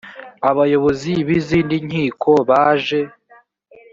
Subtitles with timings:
[0.49, 3.01] abayobozi b izindi nkiko baje